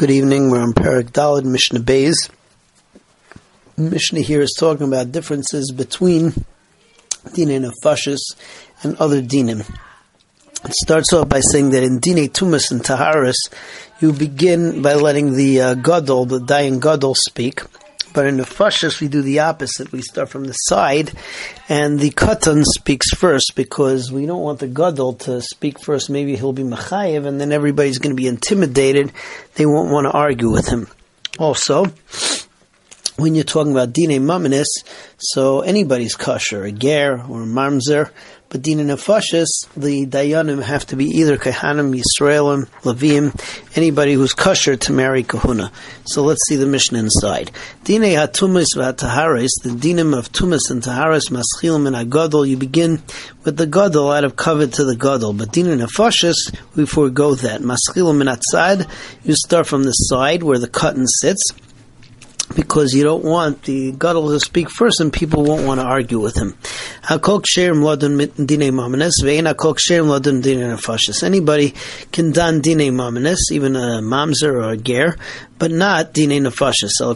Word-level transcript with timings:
Good 0.00 0.12
evening. 0.12 0.50
We're 0.50 0.62
on 0.62 0.72
Parak 0.72 1.10
Dalad 1.10 1.44
Mishnah 1.44 1.80
Bays. 1.80 2.30
Mishnah 3.76 4.20
here 4.20 4.40
is 4.40 4.56
talking 4.58 4.88
about 4.88 5.12
differences 5.12 5.72
between 5.72 6.30
Dine 7.34 7.60
Nefashis 7.60 8.20
and 8.82 8.96
other 8.96 9.20
Dinim. 9.20 9.60
It 10.64 10.72
starts 10.72 11.12
off 11.12 11.28
by 11.28 11.40
saying 11.40 11.72
that 11.72 11.82
in 11.82 12.00
Dine 12.00 12.30
Tumas 12.30 12.70
and 12.70 12.80
Taharis, 12.80 13.36
you 14.00 14.14
begin 14.14 14.80
by 14.80 14.94
letting 14.94 15.34
the 15.36 15.60
uh, 15.60 15.74
Gadol, 15.74 16.24
the 16.24 16.40
dying 16.40 16.80
Gadol, 16.80 17.14
speak. 17.14 17.60
But 18.12 18.26
in 18.26 18.36
the 18.36 18.44
Fashas, 18.44 19.00
we 19.00 19.08
do 19.08 19.22
the 19.22 19.40
opposite. 19.40 19.92
We 19.92 20.02
start 20.02 20.28
from 20.28 20.44
the 20.44 20.52
side, 20.52 21.12
and 21.68 22.00
the 22.00 22.10
Katan 22.10 22.64
speaks 22.64 23.10
first 23.10 23.52
because 23.54 24.10
we 24.10 24.26
don't 24.26 24.42
want 24.42 24.58
the 24.58 24.66
Gadol 24.66 25.14
to 25.14 25.40
speak 25.40 25.80
first. 25.80 26.10
Maybe 26.10 26.36
he'll 26.36 26.52
be 26.52 26.64
Machayev, 26.64 27.26
and 27.26 27.40
then 27.40 27.52
everybody's 27.52 27.98
going 27.98 28.14
to 28.14 28.20
be 28.20 28.26
intimidated. 28.26 29.12
They 29.54 29.66
won't 29.66 29.92
want 29.92 30.06
to 30.06 30.12
argue 30.12 30.50
with 30.50 30.68
him. 30.68 30.88
Also, 31.38 31.86
when 33.20 33.34
you're 33.34 33.44
talking 33.44 33.72
about 33.72 33.92
Dine 33.92 34.20
Maminis, 34.20 34.66
so 35.18 35.60
anybody's 35.60 36.14
kosher, 36.14 36.64
a 36.64 36.72
ger 36.72 37.22
or 37.28 37.42
a 37.42 37.46
mamzer, 37.46 38.10
but 38.50 38.62
Dine 38.62 38.78
Nefashis, 38.78 39.46
the 39.76 40.06
Dayanim 40.06 40.60
have 40.60 40.84
to 40.86 40.96
be 40.96 41.04
either 41.04 41.36
kahanim, 41.36 41.94
Yisraelim, 41.94 42.66
Levim, 42.82 43.76
anybody 43.76 44.14
who's 44.14 44.32
kosher 44.32 44.74
to 44.74 44.92
marry 44.92 45.22
Kahuna. 45.22 45.70
So 46.04 46.24
let's 46.24 46.44
see 46.48 46.56
the 46.56 46.66
Mishnah 46.66 46.98
inside. 46.98 47.52
Dine 47.84 48.00
Hatumis 48.00 48.74
V'Taharis, 48.74 49.50
the 49.62 49.70
Dinim 49.70 50.18
of 50.18 50.32
Tumis 50.32 50.68
and 50.70 50.82
Taharis, 50.82 51.30
Maschilim 51.30 51.86
and 51.86 51.94
Agadol, 51.94 52.48
you 52.48 52.56
begin 52.56 53.00
with 53.44 53.56
the 53.56 53.66
Gadol 53.66 54.10
out 54.10 54.24
of 54.24 54.34
kavod 54.34 54.74
to 54.74 54.84
the 54.84 54.96
Gadol. 54.96 55.34
But 55.34 55.52
Dine 55.52 55.78
Nefashis, 55.78 56.52
we 56.74 56.86
forego 56.86 57.36
that. 57.36 57.60
Maschilim 57.60 58.20
and 58.20 58.30
Atzad, 58.30 58.90
you 59.22 59.36
start 59.36 59.68
from 59.68 59.84
the 59.84 59.92
side 59.92 60.42
where 60.42 60.58
the 60.58 60.68
Katan 60.68 61.06
sits, 61.06 61.52
because 62.54 62.92
you 62.92 63.02
don't 63.02 63.24
want 63.24 63.62
the 63.62 63.92
gadol 63.92 64.28
to 64.30 64.40
speak 64.40 64.68
first, 64.70 65.00
and 65.00 65.10
people 65.12 65.44
won't 65.44 65.66
want 65.66 65.80
to 65.80 65.86
argue 65.86 66.18
with 66.18 66.36
him. 66.36 66.54
Anybody 67.08 67.42
can 72.12 72.32
don 72.32 72.60
dine 72.60 72.92
mamanes, 72.92 73.38
even 73.52 73.76
a 73.76 74.00
mamzer 74.02 74.52
or 74.52 74.70
a 74.70 74.76
ger, 74.76 75.16
but 75.58 75.70
not 75.70 76.12
dine 76.12 76.30
nefashis. 76.30 77.00
El. 77.00 77.10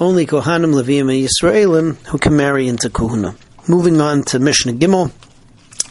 Only 0.00 0.26
kohanim 0.26 0.74
levim 0.74 1.28
Yisraelim 1.28 1.96
who 2.06 2.18
can 2.18 2.36
marry 2.36 2.68
into 2.68 2.88
kuhuna. 2.88 3.34
Moving 3.68 4.00
on 4.00 4.22
to 4.24 4.38
Mishnah 4.38 4.72
Gimel. 4.72 5.12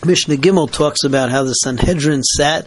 Mishnah 0.08 0.38
Gimel 0.38 0.72
talks 0.72 1.04
about 1.04 1.32
how 1.32 1.44
the 1.44 1.52
Sanhedrin 1.52 2.24
sat. 2.24 2.66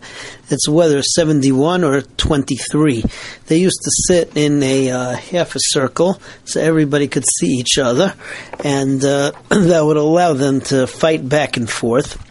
It's 0.50 0.69
whether 0.69 1.02
71 1.02 1.84
or 1.84 2.02
23. 2.02 3.02
They 3.47 3.56
used 3.56 3.80
to 3.82 3.91
sit 4.06 4.36
in 4.36 4.62
a 4.62 4.91
uh, 4.91 5.12
half 5.16 5.56
a 5.56 5.58
circle 5.60 6.20
so 6.44 6.60
everybody 6.60 7.08
could 7.08 7.24
see 7.24 7.52
each 7.52 7.78
other, 7.78 8.14
and 8.62 9.02
uh, 9.02 9.32
that 9.48 9.80
would 9.82 9.97
allow 9.97 10.34
them 10.34 10.60
to 10.62 10.86
fight 10.86 11.27
back 11.27 11.56
and 11.56 11.69
forth. 11.69 12.22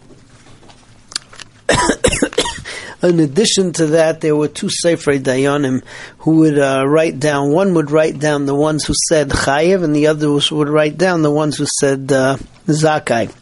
In 3.01 3.19
addition 3.19 3.73
to 3.73 3.87
that, 3.87 4.21
there 4.21 4.35
were 4.35 4.49
two 4.49 4.69
Sefer 4.69 5.13
Dayanim 5.13 5.83
who 6.19 6.37
would 6.37 6.59
uh, 6.59 6.83
write 6.85 7.19
down. 7.19 7.51
One 7.51 7.73
would 7.73 7.89
write 7.89 8.19
down 8.19 8.45
the 8.45 8.53
ones 8.53 8.85
who 8.85 8.93
said 9.07 9.29
Chayev, 9.29 9.83
and 9.83 9.95
the 9.95 10.05
other 10.07 10.31
would 10.31 10.69
write 10.69 10.97
down 10.99 11.23
the 11.23 11.31
ones 11.31 11.57
who 11.57 11.65
said 11.65 12.11
uh, 12.11 12.37
Zakai. 12.67 13.33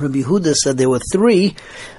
Rabbi 0.00 0.20
Yehuda 0.20 0.54
said 0.54 0.78
there 0.78 0.88
were 0.88 1.00
three. 1.12 1.54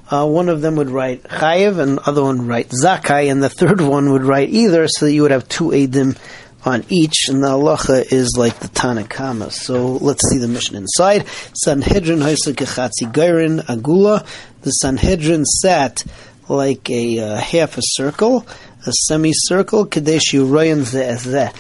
Uh, 0.09 0.25
one 0.25 0.49
of 0.49 0.61
them 0.61 0.75
would 0.75 0.89
write 0.89 1.23
Chayev, 1.23 1.77
and 1.79 1.97
the 1.97 2.09
other 2.09 2.23
one 2.23 2.39
would 2.39 2.47
write 2.47 2.69
Zakai, 2.69 3.31
and 3.31 3.43
the 3.43 3.49
third 3.49 3.81
one 3.81 4.11
would 4.11 4.23
write 4.23 4.49
either, 4.49 4.87
so 4.87 5.05
that 5.05 5.13
you 5.13 5.21
would 5.21 5.31
have 5.31 5.47
two 5.47 5.65
Edim 5.69 6.17
on 6.65 6.83
each, 6.89 7.29
and 7.29 7.43
the 7.43 7.47
halacha 7.47 8.11
is 8.11 8.35
like 8.37 8.59
the 8.59 8.67
Tanna 8.67 9.03
Kamma. 9.03 9.51
So 9.51 9.93
let's 9.93 10.27
see 10.29 10.37
the 10.37 10.47
Mishnah 10.47 10.79
inside. 10.79 11.25
Sanhedrin 11.53 12.19
Haisakachatzi 12.19 13.11
Gairin 13.13 13.63
Agula. 13.65 14.25
The 14.61 14.71
Sanhedrin 14.71 15.45
sat 15.45 16.03
like 16.49 16.89
a 16.89 17.19
uh, 17.19 17.37
half 17.37 17.77
a 17.77 17.81
circle, 17.83 18.45
a 18.85 18.91
semicircle. 18.91 19.85
Kadesh 19.85 20.33
Yurayan 20.33 20.81
Zeh. 20.81 21.53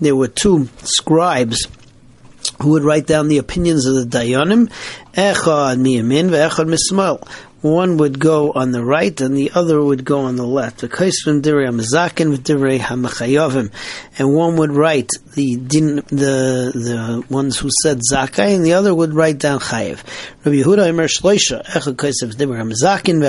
There 0.00 0.16
were 0.16 0.28
two 0.28 0.68
scribes 0.84 1.66
who 2.62 2.70
would 2.70 2.84
write 2.84 3.06
down 3.06 3.28
the 3.28 3.38
opinions 3.38 3.86
of 3.86 3.94
the 3.94 4.04
Dayanim, 4.04 4.70
Echad 5.14 5.78
miyamin 5.78 6.30
ve'echad 6.30 6.68
mismal. 6.68 7.28
One 7.60 7.96
would 7.98 8.18
go 8.18 8.50
on 8.52 8.72
the 8.72 8.84
right 8.84 9.20
and 9.20 9.36
the 9.36 9.52
other 9.54 9.80
would 9.80 10.04
go 10.04 10.22
on 10.22 10.34
the 10.34 10.44
left. 10.44 10.82
And 14.18 14.34
one 14.34 14.56
would 14.56 14.72
write 14.72 15.10
the 15.34 15.56
din, 15.56 15.96
the 15.96 16.72
the 16.74 17.24
ones 17.30 17.58
who 17.58 17.68
said 17.82 18.00
Zakai 18.10 18.56
and 18.56 18.64
the 18.66 18.72
other 18.72 18.92
would 18.92 19.14
write 19.14 19.38
down 19.38 19.60
Chayev. 19.60 20.02
Rabbi 20.44 20.56
Yehuda 20.56 20.88
Emer 20.88 21.06
Shloisha, 21.06 21.64
Echad 21.64 21.94
Kaisav 21.94 22.34
Direi 22.34 22.58
Hamazakin 22.60 23.20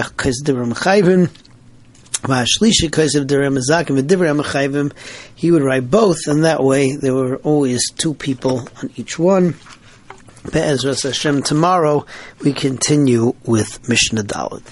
He 5.36 5.52
would 5.52 5.64
write 5.64 5.92
both, 5.92 6.28
and 6.28 6.46
that 6.46 6.64
way 6.64 6.96
there 6.96 7.14
were 7.14 7.36
always 7.38 7.92
two 7.92 8.14
people 8.14 8.68
on 8.82 8.90
each 8.96 9.20
one. 9.20 9.56
Be'ezras 10.52 11.04
Hashem, 11.04 11.44
tomorrow 11.44 12.06
we 12.42 12.54
continue 12.54 13.34
with 13.46 13.88
Mishnah 13.90 14.24
Dalit. 14.24 14.64